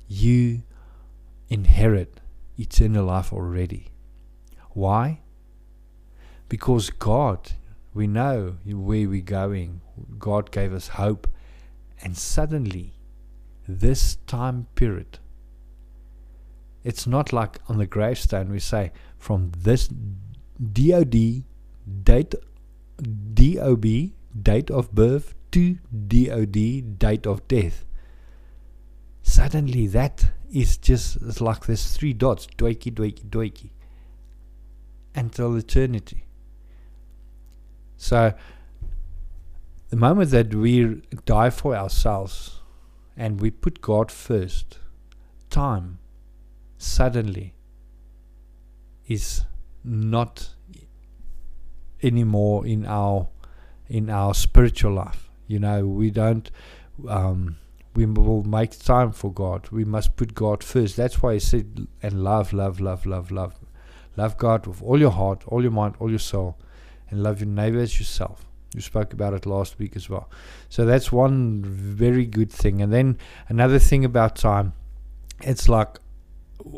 you 0.07 0.63
inherit 1.49 2.19
eternal 2.57 3.05
life 3.05 3.33
already 3.33 3.87
why 4.71 5.19
because 6.49 6.89
God 6.89 7.53
we 7.93 8.07
know 8.07 8.57
where 8.65 9.07
we're 9.07 9.21
going. 9.21 9.81
God 10.17 10.51
gave 10.51 10.73
us 10.73 10.89
hope. 10.89 11.27
And 12.01 12.17
suddenly, 12.17 12.93
this 13.67 14.17
time 14.27 14.67
period, 14.75 15.19
it's 16.83 17.07
not 17.07 17.31
like 17.31 17.59
on 17.69 17.77
the 17.77 17.85
gravestone 17.85 18.51
we 18.51 18.59
say, 18.59 18.91
from 19.17 19.51
this 19.57 19.87
DOD, 19.87 21.43
date, 22.03 22.35
DOB, 23.33 23.85
date 24.41 24.71
of 24.71 24.93
birth, 24.93 25.35
to 25.51 25.77
DOD, 26.07 26.97
date 26.97 27.27
of 27.27 27.47
death. 27.47 27.85
Suddenly, 29.33 29.87
that 29.87 30.27
is 30.51 30.77
just 30.77 31.41
like 31.41 31.65
there's 31.65 31.97
three 31.97 32.13
dots, 32.13 32.45
doiki, 32.55 32.93
doiki, 32.93 33.25
doiki, 33.27 33.71
until 35.15 35.55
eternity. 35.55 36.25
So, 37.97 38.35
the 39.89 39.95
moment 39.95 40.29
that 40.29 40.53
we 40.53 41.01
die 41.25 41.49
for 41.49 41.75
ourselves 41.75 42.59
and 43.17 43.41
we 43.41 43.49
put 43.49 43.81
God 43.81 44.11
first, 44.11 44.77
time 45.49 45.97
suddenly 46.77 47.55
is 49.07 49.45
not 49.83 50.49
anymore 52.03 52.67
in 52.67 52.85
our 52.85 53.29
in 53.89 54.11
our 54.11 54.35
spiritual 54.35 54.93
life. 54.93 55.31
You 55.47 55.57
know, 55.57 55.87
we 55.87 56.11
don't 56.11 56.51
um, 57.09 57.57
we 57.95 58.05
will 58.05 58.43
make 58.43 58.77
time 58.79 59.11
for 59.11 59.31
God. 59.31 59.69
We 59.69 59.85
must 59.85 60.15
put 60.15 60.33
God 60.33 60.63
first. 60.63 60.95
That's 60.95 61.21
why 61.21 61.33
He 61.33 61.39
said, 61.39 61.87
and 62.01 62.23
love, 62.23 62.53
love, 62.53 62.79
love, 62.79 63.05
love, 63.05 63.31
love. 63.31 63.59
Love 64.15 64.37
God 64.37 64.67
with 64.67 64.81
all 64.81 64.99
your 64.99 65.11
heart, 65.11 65.43
all 65.47 65.61
your 65.61 65.71
mind, 65.71 65.95
all 65.99 66.09
your 66.09 66.19
soul, 66.19 66.57
and 67.09 67.23
love 67.23 67.39
your 67.39 67.49
neighbor 67.49 67.79
as 67.79 67.99
yourself. 67.99 68.45
You 68.75 68.81
spoke 68.81 69.13
about 69.13 69.33
it 69.33 69.45
last 69.45 69.77
week 69.79 69.95
as 69.95 70.09
well. 70.09 70.29
So 70.69 70.85
that's 70.85 71.11
one 71.11 71.63
very 71.63 72.25
good 72.25 72.51
thing. 72.51 72.81
And 72.81 72.91
then 72.91 73.17
another 73.47 73.79
thing 73.79 74.03
about 74.05 74.35
time, 74.35 74.73
it's 75.41 75.69
like 75.69 75.99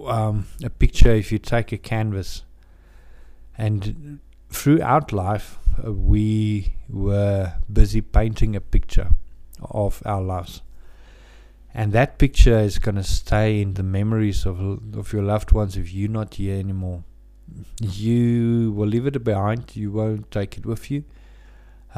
um, 0.06 0.48
a 0.64 0.70
picture. 0.70 1.14
If 1.14 1.32
you 1.32 1.40
take 1.40 1.72
a 1.72 1.78
canvas, 1.78 2.44
and 3.58 4.20
throughout 4.50 5.12
life, 5.12 5.58
uh, 5.86 5.92
we 5.92 6.74
were 6.90 7.54
busy 7.72 8.02
painting 8.02 8.56
a 8.56 8.62
picture 8.62 9.10
of 9.62 10.02
our 10.06 10.22
lives. 10.22 10.62
And 11.78 11.92
that 11.92 12.18
picture 12.18 12.58
is 12.58 12.80
going 12.80 12.96
to 12.96 13.04
stay 13.04 13.60
in 13.62 13.74
the 13.74 13.84
memories 13.84 14.46
of, 14.46 14.62
of 14.96 15.12
your 15.12 15.24
loved 15.24 15.52
ones 15.52 15.76
if 15.76 15.94
you're 15.94 16.10
not 16.10 16.36
here 16.36 16.58
anymore. 16.58 17.04
You 17.82 18.72
will 18.72 18.88
leave 18.88 19.06
it 19.06 19.22
behind, 19.26 19.76
you 19.76 19.92
won't 19.92 20.32
take 20.32 20.58
it 20.58 20.66
with 20.66 20.90
you. 20.90 21.04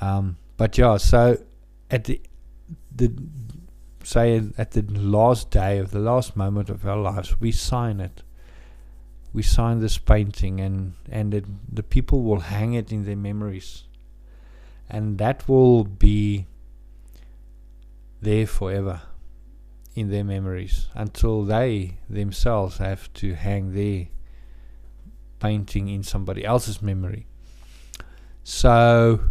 Um, 0.02 0.38
but 0.58 0.80
yeah, 0.80 0.98
so 0.98 1.38
at 1.92 2.06
the, 2.06 2.20
the 2.96 3.14
say 4.04 4.42
at 4.58 4.72
the 4.72 4.82
last 4.82 5.52
day 5.52 5.78
of 5.78 5.92
the 5.92 6.00
last 6.00 6.36
moment 6.36 6.72
of 6.72 6.84
our 6.88 6.98
lives, 6.98 7.40
we 7.40 7.52
sign 7.52 8.00
it. 8.00 8.24
We 9.32 9.44
sign 9.44 9.80
this 9.80 10.00
painting, 10.00 10.60
and 10.60 10.94
and 11.12 11.36
it, 11.36 11.46
the 11.76 11.84
people 11.84 12.24
will 12.24 12.40
hang 12.40 12.74
it 12.74 12.92
in 12.92 13.06
their 13.06 13.16
memories, 13.16 13.84
and 14.90 15.20
that 15.20 15.48
will 15.48 15.84
be 15.84 16.48
there 18.22 18.48
forever 18.48 19.02
in 19.98 20.12
their 20.12 20.24
memories 20.24 20.88
until 20.94 21.44
they 21.44 21.98
themselves 22.08 22.78
have 22.78 23.12
to 23.14 23.34
hang 23.34 23.74
their 23.74 24.06
painting 25.40 25.90
in 25.90 26.04
somebody 26.04 26.46
else's 26.46 26.84
memory. 26.84 27.26
So, 28.44 29.22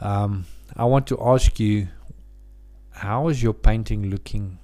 um, 0.00 0.46
I 0.76 0.84
want 0.84 1.06
to 1.06 1.18
ask 1.22 1.60
you 1.60 1.88
how 2.90 3.28
is 3.28 3.40
your 3.40 3.54
painting 3.54 4.10
looking? 4.10 4.58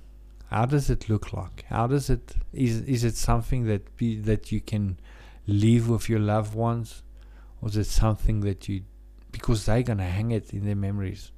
How 0.49 0.66
does 0.66 0.90
it 0.90 1.08
look 1.08 1.32
like? 1.32 1.64
How 1.68 1.87
does 1.87 2.10
it 2.10 2.34
is 2.52 2.80
is 2.82 3.04
it 3.04 3.16
something 3.16 3.66
that 3.66 3.96
be 3.96 4.18
that 4.20 4.50
you 4.50 4.60
can 4.60 4.99
leave 5.46 5.88
with 5.88 6.08
your 6.08 6.18
loved 6.18 6.56
ones, 6.56 7.04
or 7.62 7.68
is 7.68 7.76
it 7.76 7.87
something 7.87 8.40
that 8.40 8.68
you 8.68 8.82
because 9.30 9.64
they're 9.64 9.84
gonna 9.84 10.10
hang 10.18 10.32
it 10.32 10.52
in 10.52 10.64
their 10.64 10.80
memories, 10.88 11.30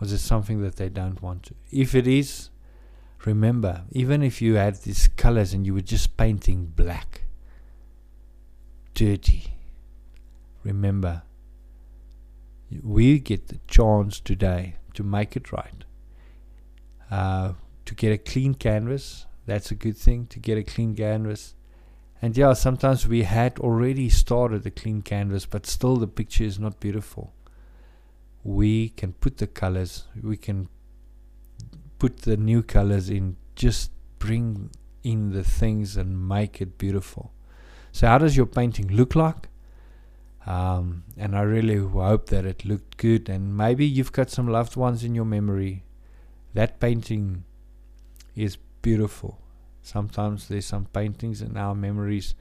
or 0.00 0.06
is 0.06 0.12
it 0.14 0.18
something 0.32 0.62
that 0.62 0.76
they 0.76 0.88
don't 0.88 1.20
want 1.20 1.42
to? 1.44 1.54
If 1.70 1.94
it 1.94 2.06
is, 2.06 2.48
Remember, 3.24 3.82
even 3.90 4.22
if 4.22 4.40
you 4.40 4.54
had 4.54 4.76
these 4.76 5.08
colors 5.08 5.52
and 5.52 5.66
you 5.66 5.74
were 5.74 5.80
just 5.80 6.16
painting 6.16 6.72
black, 6.74 7.22
dirty, 8.94 9.54
remember, 10.62 11.22
we 12.82 13.18
get 13.18 13.48
the 13.48 13.58
chance 13.66 14.20
today 14.20 14.76
to 14.94 15.02
make 15.02 15.36
it 15.36 15.52
right. 15.52 15.84
Uh, 17.10 17.52
to 17.84 17.94
get 17.94 18.12
a 18.12 18.18
clean 18.18 18.54
canvas, 18.54 19.26
that's 19.46 19.70
a 19.70 19.74
good 19.74 19.96
thing, 19.96 20.26
to 20.26 20.38
get 20.38 20.58
a 20.58 20.62
clean 20.62 20.94
canvas. 20.94 21.54
And 22.20 22.36
yeah, 22.36 22.52
sometimes 22.52 23.08
we 23.08 23.22
had 23.22 23.58
already 23.58 24.10
started 24.10 24.66
a 24.66 24.70
clean 24.70 25.02
canvas, 25.02 25.46
but 25.46 25.66
still 25.66 25.96
the 25.96 26.06
picture 26.06 26.44
is 26.44 26.58
not 26.58 26.80
beautiful. 26.80 27.32
We 28.44 28.90
can 28.90 29.12
put 29.14 29.38
the 29.38 29.46
colors, 29.46 30.04
we 30.22 30.36
can 30.36 30.68
put 31.98 32.22
the 32.22 32.36
new 32.36 32.62
colors 32.62 33.10
in, 33.10 33.36
just 33.54 33.90
bring 34.18 34.70
in 35.02 35.32
the 35.32 35.44
things 35.44 35.96
and 35.96 36.28
make 36.28 36.60
it 36.60 36.78
beautiful. 36.78 37.32
So, 37.92 38.06
how 38.06 38.18
does 38.18 38.36
your 38.36 38.46
painting 38.46 38.88
look 38.88 39.14
like? 39.14 39.48
Um, 40.46 41.04
and 41.16 41.36
I 41.36 41.42
really 41.42 41.76
hope 41.76 42.30
that 42.30 42.44
it 42.46 42.64
looked 42.64 42.96
good. 42.96 43.28
And 43.28 43.56
maybe 43.56 43.84
you've 43.84 44.12
got 44.12 44.30
some 44.30 44.48
loved 44.48 44.76
ones 44.76 45.04
in 45.04 45.14
your 45.14 45.24
memory. 45.24 45.84
That 46.54 46.80
painting 46.80 47.44
is 48.34 48.56
beautiful. 48.80 49.38
Sometimes 49.82 50.48
there's 50.48 50.66
some 50.66 50.86
paintings 50.86 51.42
in 51.42 51.56
our 51.56 51.74
memories 51.74 52.34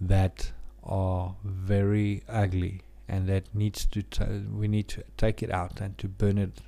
that 0.00 0.52
are 0.82 1.36
very 1.44 2.22
ugly 2.28 2.82
and 3.08 3.26
that 3.28 3.54
needs 3.54 3.86
to 3.86 4.02
t- 4.02 4.24
we 4.52 4.68
need 4.68 4.88
to 4.88 5.02
take 5.16 5.42
it 5.42 5.50
out 5.50 5.80
and 5.80 5.96
to 5.98 6.08
burn 6.08 6.38
it 6.38 6.60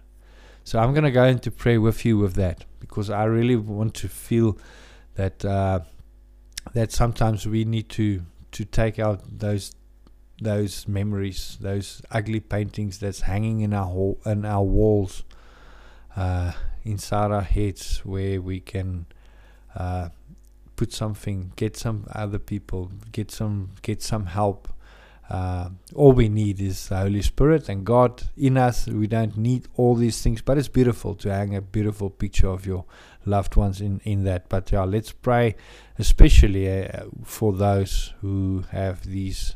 so 0.64 0.78
I'm 0.78 0.92
going 0.92 1.04
to 1.04 1.10
go 1.10 1.24
into 1.24 1.50
prayer 1.50 1.80
with 1.80 2.04
you 2.04 2.18
with 2.18 2.34
that 2.34 2.64
because 2.78 3.10
I 3.10 3.24
really 3.24 3.56
want 3.56 3.94
to 3.94 4.08
feel 4.08 4.58
that 5.14 5.44
uh, 5.44 5.80
that 6.72 6.92
sometimes 6.92 7.46
we 7.46 7.64
need 7.64 7.88
to 7.90 8.22
to 8.52 8.64
take 8.64 8.98
out 8.98 9.20
those 9.38 9.74
those 10.40 10.88
memories, 10.88 11.58
those 11.60 12.02
ugly 12.10 12.40
paintings 12.40 12.98
that's 12.98 13.22
hanging 13.22 13.60
in 13.60 13.74
our 13.74 13.86
hall, 13.86 14.18
in 14.24 14.44
our 14.44 14.62
walls, 14.62 15.22
uh, 16.16 16.52
inside 16.82 17.30
our 17.30 17.42
heads, 17.42 17.98
where 18.04 18.40
we 18.40 18.58
can 18.60 19.06
uh, 19.76 20.08
put 20.76 20.92
something, 20.92 21.52
get 21.56 21.76
some 21.76 22.06
other 22.12 22.38
people, 22.38 22.90
get 23.12 23.30
some 23.30 23.70
get 23.82 24.02
some 24.02 24.26
help, 24.26 24.68
uh, 25.30 25.68
all 25.94 26.12
we 26.12 26.28
need 26.28 26.60
is 26.60 26.88
the 26.88 26.96
Holy 26.96 27.22
Spirit 27.22 27.68
and 27.68 27.86
God 27.86 28.24
in 28.36 28.56
us. 28.56 28.88
We 28.88 29.06
don't 29.06 29.36
need 29.36 29.68
all 29.76 29.94
these 29.94 30.20
things, 30.20 30.42
but 30.42 30.58
it's 30.58 30.68
beautiful 30.68 31.14
to 31.16 31.32
hang 31.32 31.54
a 31.54 31.60
beautiful 31.60 32.10
picture 32.10 32.48
of 32.48 32.66
your 32.66 32.84
loved 33.24 33.54
ones 33.54 33.80
in, 33.80 34.00
in 34.04 34.24
that. 34.24 34.48
But 34.48 34.72
yeah, 34.72 34.82
let's 34.82 35.12
pray, 35.12 35.54
especially 35.98 36.68
uh, 36.68 37.04
for 37.22 37.52
those 37.52 38.12
who 38.20 38.64
have 38.72 39.04
these 39.04 39.54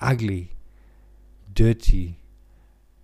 ugly, 0.00 0.56
dirty 1.52 2.18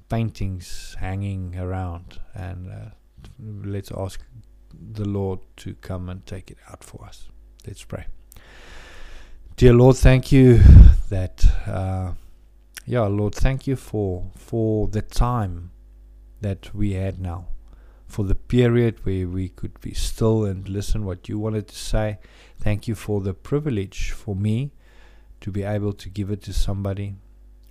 paintings 0.08 0.96
hanging 0.98 1.56
around. 1.56 2.18
And 2.34 2.72
uh, 2.72 2.90
let's 3.38 3.92
ask 3.92 4.20
the 4.74 5.08
Lord 5.08 5.38
to 5.58 5.74
come 5.74 6.08
and 6.08 6.26
take 6.26 6.50
it 6.50 6.58
out 6.68 6.82
for 6.82 7.04
us. 7.04 7.28
Let's 7.64 7.84
pray. 7.84 8.06
Dear 9.60 9.74
Lord, 9.74 9.96
thank 9.96 10.32
you 10.32 10.56
that, 11.10 11.44
uh, 11.66 12.12
yeah, 12.86 13.02
Lord, 13.02 13.34
thank 13.34 13.66
you 13.66 13.76
for 13.76 14.30
for 14.34 14.88
the 14.88 15.02
time 15.02 15.70
that 16.40 16.74
we 16.74 16.94
had 16.94 17.20
now, 17.20 17.48
for 18.06 18.24
the 18.24 18.34
period 18.34 19.04
where 19.04 19.28
we 19.28 19.50
could 19.50 19.78
be 19.82 19.92
still 19.92 20.46
and 20.46 20.66
listen 20.66 21.04
what 21.04 21.28
you 21.28 21.38
wanted 21.38 21.68
to 21.68 21.76
say. 21.76 22.18
Thank 22.56 22.88
you 22.88 22.94
for 22.94 23.20
the 23.20 23.34
privilege 23.34 24.12
for 24.12 24.34
me 24.34 24.72
to 25.42 25.50
be 25.50 25.62
able 25.62 25.92
to 25.92 26.08
give 26.08 26.30
it 26.30 26.40
to 26.44 26.54
somebody. 26.54 27.16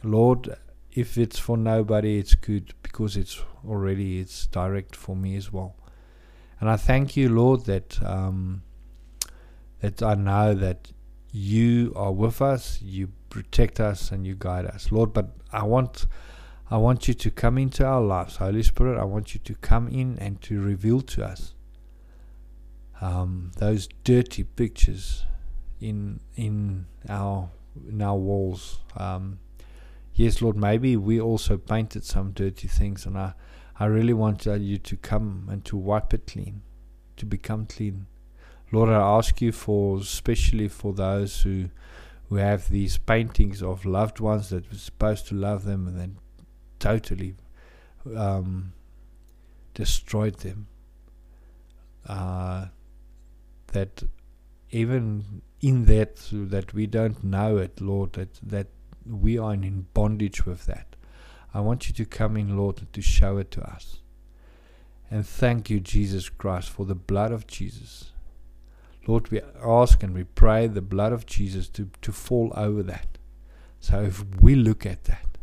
Lord, 0.04 0.56
if 0.92 1.18
it's 1.18 1.40
for 1.40 1.58
nobody, 1.58 2.20
it's 2.20 2.36
good 2.36 2.76
because 2.84 3.18
it's 3.18 3.42
already 3.68 4.20
it's 4.20 4.46
direct 4.46 4.96
for 4.96 5.16
me 5.16 5.36
as 5.36 5.52
well. 5.52 5.76
And 6.60 6.70
I 6.70 6.76
thank 6.76 7.18
you, 7.18 7.30
Lord, 7.30 7.66
that 7.66 8.00
um, 8.04 8.62
that 9.82 10.04
I 10.04 10.14
know 10.14 10.54
that 10.54 10.92
you 11.32 11.94
are 11.96 12.12
with 12.12 12.42
us, 12.42 12.82
you 12.82 13.10
protect 13.30 13.80
us, 13.80 14.12
and 14.12 14.26
you 14.26 14.36
guide 14.38 14.66
us, 14.66 14.92
Lord. 14.92 15.14
But 15.14 15.30
I 15.52 15.64
want, 15.64 16.06
I 16.72 16.78
want 16.78 17.08
you 17.08 17.14
to 17.14 17.32
come 17.32 17.58
into 17.58 17.86
our 17.86 18.02
lives, 18.02 18.38
Holy 18.38 18.64
Spirit. 18.64 19.00
I 19.00 19.06
want 19.06 19.34
you 19.34 19.40
to 19.44 19.56
come 19.56 19.88
in 19.88 20.18
and 20.20 20.42
to 20.44 20.60
reveal 20.60 21.02
to 21.02 21.26
us 21.26 21.54
um, 23.02 23.52
those 23.58 23.88
dirty 24.04 24.44
pictures 24.44 25.26
in 25.80 26.20
in 26.36 26.86
our 27.08 27.50
in 27.88 28.02
our 28.02 28.18
walls. 28.18 28.80
Um, 28.98 29.40
yes, 30.14 30.42
Lord. 30.42 30.58
Maybe 30.58 30.98
we 30.98 31.20
also 31.20 31.58
painted 31.58 32.04
some 32.04 32.32
dirty 32.32 32.68
things, 32.68 33.06
and 33.06 33.18
I, 33.18 33.34
I 33.80 33.86
really 33.86 34.14
want 34.14 34.46
you 34.46 34.78
to 34.78 34.98
come 34.98 35.48
and 35.50 35.64
to 35.66 35.78
wipe 35.78 36.14
it 36.14 36.28
clean, 36.28 36.62
to 37.18 37.26
become 37.26 37.66
clean. 37.66 38.08
Lord, 38.72 38.90
I 38.90 39.02
ask 39.18 39.42
you 39.42 39.52
for, 39.52 39.98
especially 39.98 40.68
for 40.68 40.94
those 40.94 41.42
who 41.42 41.70
who 42.30 42.36
have 42.36 42.70
these 42.70 43.00
paintings 43.00 43.64
of 43.64 43.86
loved 43.86 44.20
ones 44.20 44.50
that 44.50 44.70
were 44.70 44.78
supposed 44.78 45.28
to 45.28 45.34
love 45.34 45.66
them 45.66 45.88
and 45.88 46.00
then 46.00 46.18
totally 46.78 47.34
um, 48.16 48.74
destroyed 49.74 50.36
them. 50.36 50.68
Uh, 52.08 52.68
that 53.74 54.04
even 54.70 55.42
in 55.62 55.86
that 55.86 56.20
that 56.32 56.74
we 56.74 56.86
don't 56.86 57.24
know 57.24 57.58
it, 57.58 57.82
Lord, 57.82 58.14
that 58.14 58.36
that 58.44 58.68
we 59.06 59.38
are 59.40 59.54
in 59.54 59.88
bondage 59.94 60.46
with 60.46 60.66
that. 60.68 60.96
I 61.52 61.62
want 61.62 61.88
you 61.88 61.96
to 61.96 62.06
come 62.06 62.38
in, 62.38 62.56
Lord, 62.56 62.78
and 62.78 62.94
to 62.94 63.02
show 63.02 63.38
it 63.38 63.50
to 63.52 63.62
us. 63.64 64.02
And 65.10 65.26
thank 65.26 65.72
you, 65.72 65.80
Jesus 65.80 66.30
Christ, 66.30 66.70
for 66.70 66.86
the 66.86 66.94
blood 66.94 67.32
of 67.32 67.48
Jesus. 67.48 68.12
Lord, 69.10 69.32
we 69.32 69.42
ask 69.66 70.04
and 70.04 70.14
we 70.14 70.24
pray 70.24 70.68
the 70.68 70.84
blood 70.84 71.14
of 71.14 71.26
Jesus 71.26 71.68
to, 71.70 71.90
to 72.04 72.12
fall 72.12 72.54
over 72.56 72.84
that. 72.84 73.18
So 73.80 74.04
if 74.04 74.24
we 74.40 74.54
look 74.54 74.86
at 74.86 75.06
that, 75.06 75.40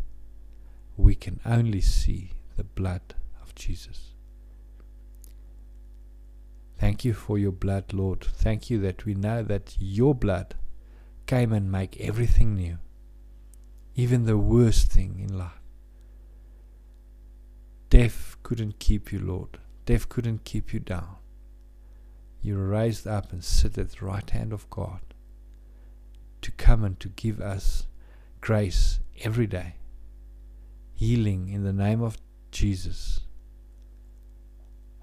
we 0.96 1.16
can 1.16 1.40
only 1.44 1.80
see 1.80 2.30
the 2.56 2.62
blood 2.62 3.16
of 3.42 3.56
Jesus. 3.56 4.12
Thank 6.78 7.04
you 7.04 7.12
for 7.12 7.38
your 7.38 7.50
blood, 7.50 7.92
Lord. 7.92 8.20
Thank 8.20 8.70
you 8.70 8.78
that 8.82 9.04
we 9.04 9.14
know 9.14 9.42
that 9.42 9.76
your 9.80 10.14
blood 10.14 10.54
came 11.26 11.52
and 11.52 11.68
make 11.68 12.00
everything 12.00 12.54
new, 12.54 12.78
even 13.96 14.26
the 14.26 14.38
worst 14.38 14.92
thing 14.92 15.18
in 15.18 15.36
life. 15.36 15.60
Death 17.90 18.36
couldn't 18.44 18.78
keep 18.78 19.10
you, 19.10 19.18
Lord. 19.18 19.58
Death 19.86 20.08
couldn't 20.08 20.44
keep 20.44 20.72
you 20.72 20.78
down. 20.78 21.16
You 22.46 22.58
raised 22.58 23.08
up 23.08 23.32
and 23.32 23.42
sit 23.42 23.76
at 23.76 23.90
the 23.90 24.06
right 24.06 24.30
hand 24.30 24.52
of 24.52 24.70
God 24.70 25.00
to 26.42 26.52
come 26.52 26.84
and 26.84 27.00
to 27.00 27.08
give 27.08 27.40
us 27.40 27.88
grace 28.40 29.00
every 29.20 29.48
day, 29.48 29.74
healing 30.94 31.48
in 31.48 31.64
the 31.64 31.72
name 31.72 32.00
of 32.00 32.18
Jesus, 32.52 33.22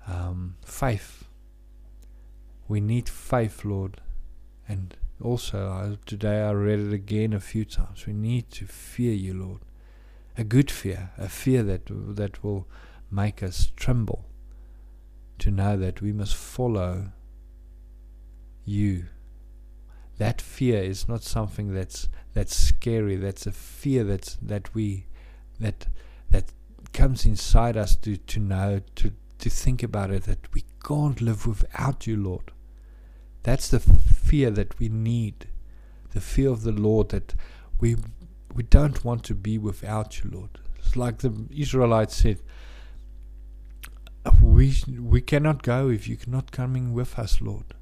um, 0.08 0.56
faith. 0.64 1.26
We 2.70 2.80
need 2.80 3.10
faith, 3.10 3.66
Lord, 3.66 4.00
and 4.66 4.96
also 5.22 5.68
I, 5.68 5.98
today 6.06 6.44
I 6.44 6.52
read 6.52 6.80
it 6.80 6.94
again 6.94 7.34
a 7.34 7.42
few 7.42 7.66
times. 7.66 8.08
We 8.08 8.14
need 8.14 8.52
to 8.52 8.66
fear 8.66 9.12
you, 9.12 9.34
Lord, 9.34 9.60
a 10.38 10.46
good 10.46 10.72
fear, 10.72 11.12
a 11.18 11.28
fear 11.28 11.62
that 11.64 11.90
that 12.16 12.42
will 12.42 12.70
make 13.12 13.44
us 13.44 13.74
tremble, 13.76 14.24
to 15.40 15.52
know 15.52 15.76
that 15.76 16.02
we 16.02 16.14
must 16.14 16.38
follow 16.38 17.12
you. 18.66 19.06
That 20.18 20.42
fear 20.42 20.82
is 20.82 21.08
not 21.08 21.24
something 21.24 21.74
that's 21.74 22.08
that's 22.34 22.56
scary. 22.56 23.16
That's 23.16 23.46
a 23.48 23.52
fear 23.52 24.04
that's 24.04 24.38
that 24.42 24.74
we 24.74 25.06
that 25.60 25.88
that 26.30 26.46
comes 26.94 27.26
inside 27.26 27.78
us 27.78 27.96
to, 27.98 28.18
to 28.18 28.40
know 28.40 28.82
to 28.96 29.12
to 29.40 29.50
think 29.50 29.84
about 29.84 30.12
it 30.12 30.24
that 30.24 30.54
we 30.54 30.64
can't 30.86 31.22
live 31.22 31.46
without 31.48 32.08
you, 32.08 32.18
Lord. 32.18 32.52
That's 33.44 33.68
the 33.68 33.80
fear 33.80 34.52
that 34.52 34.80
we 34.80 34.88
need. 34.88 35.48
The 36.12 36.22
fear 36.22 36.50
of 36.50 36.64
the 36.64 36.72
Lord 36.72 37.10
that 37.10 37.36
we 37.80 37.98
we 38.54 38.64
don't 38.64 39.04
want 39.04 39.24
to 39.26 39.36
be 39.36 39.58
without 39.58 40.24
you, 40.24 40.30
Lord. 40.32 40.60
It's 40.78 40.96
like 40.96 41.20
the 41.20 41.34
Israelites 41.50 42.16
said, 42.16 42.40
we 44.42 44.76
we 45.00 45.22
cannot 45.22 45.64
go 45.64 45.90
if 45.90 46.08
you're 46.08 46.18
not 46.28 46.52
coming 46.52 46.94
with 46.94 47.18
us, 47.20 47.42
Lord. 47.42 47.74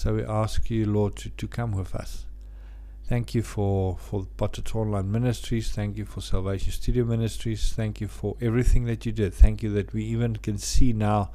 So 0.00 0.14
we 0.14 0.24
ask 0.24 0.70
you, 0.70 0.86
Lord, 0.86 1.14
to, 1.16 1.28
to 1.28 1.46
come 1.46 1.72
with 1.72 1.94
us. 1.94 2.24
Thank 3.04 3.34
you 3.34 3.42
for, 3.42 3.98
for 3.98 4.26
Potter's 4.38 4.74
Online 4.74 5.12
Ministries. 5.12 5.72
Thank 5.72 5.98
you 5.98 6.06
for 6.06 6.22
Salvation 6.22 6.72
Studio 6.72 7.04
Ministries. 7.04 7.74
Thank 7.74 8.00
you 8.00 8.08
for 8.08 8.34
everything 8.40 8.86
that 8.86 9.04
you 9.04 9.12
did. 9.12 9.34
Thank 9.34 9.62
you 9.62 9.68
that 9.74 9.92
we 9.92 10.04
even 10.04 10.36
can 10.36 10.56
see 10.56 10.94
now 10.94 11.32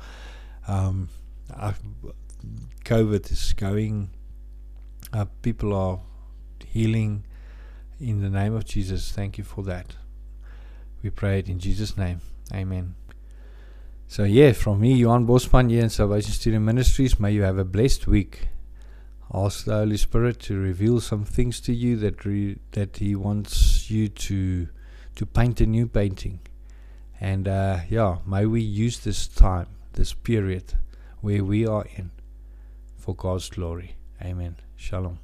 um, 0.67 1.09
COVID 2.85 3.31
is 3.31 3.53
going. 3.53 4.09
Uh, 5.13 5.25
people 5.43 5.71
are 5.71 5.99
healing 6.65 7.23
in 7.99 8.23
the 8.23 8.31
name 8.31 8.55
of 8.55 8.65
Jesus. 8.65 9.11
Thank 9.11 9.37
you 9.37 9.43
for 9.43 9.63
that. 9.65 9.93
We 11.03 11.11
pray 11.11 11.37
it 11.37 11.49
in 11.49 11.59
Jesus' 11.59 11.95
name. 11.95 12.19
Amen. 12.51 12.95
So, 14.07 14.23
yeah, 14.23 14.53
from 14.53 14.79
me, 14.81 14.95
Johan 14.95 15.27
Bosman 15.27 15.69
here 15.69 15.83
in 15.83 15.91
Salvation 15.91 16.31
Studio 16.31 16.59
Ministries. 16.59 17.19
May 17.19 17.31
you 17.31 17.43
have 17.43 17.59
a 17.59 17.63
blessed 17.63 18.07
week. 18.07 18.47
Ask 19.33 19.65
the 19.65 19.73
Holy 19.73 19.97
Spirit 19.97 20.39
to 20.41 20.57
reveal 20.57 20.99
some 21.01 21.25
things 21.25 21.59
to 21.61 21.73
you 21.73 21.97
that 21.97 22.25
re- 22.25 22.59
that 22.71 22.97
He 22.97 23.15
wants 23.15 23.89
you 23.89 24.07
to 24.07 24.67
to 25.15 25.25
paint 25.25 25.61
a 25.61 25.65
new 25.65 25.87
painting. 25.87 26.39
And 27.19 27.47
uh, 27.47 27.79
yeah, 27.89 28.17
may 28.25 28.45
we 28.45 28.61
use 28.61 28.99
this 28.99 29.27
time, 29.27 29.67
this 29.93 30.13
period 30.13 30.73
where 31.21 31.43
we 31.43 31.65
are 31.65 31.85
in, 31.95 32.11
for 32.97 33.15
God's 33.15 33.49
glory. 33.49 33.95
Amen. 34.21 34.57
Shalom. 34.75 35.19